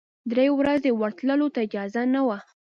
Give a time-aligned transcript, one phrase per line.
[0.31, 2.37] درې ورځې ورتللو ته اجازه نه وه.